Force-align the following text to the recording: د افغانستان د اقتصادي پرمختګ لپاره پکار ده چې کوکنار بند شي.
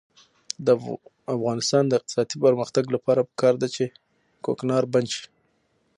د 0.65 0.67
افغانستان 1.35 1.83
د 1.87 1.93
اقتصادي 1.99 2.35
پرمختګ 2.45 2.83
لپاره 2.95 3.27
پکار 3.29 3.53
ده 3.61 3.67
چې 3.75 3.85
کوکنار 4.45 4.83
بند 4.93 5.07
شي. 5.15 5.25